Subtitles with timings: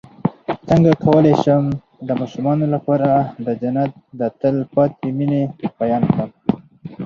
[0.67, 1.63] څنګه کولی شم
[2.07, 3.09] د ماشومانو لپاره
[3.45, 5.41] د جنت د تل پاتې مینې
[5.79, 6.29] بیان کړم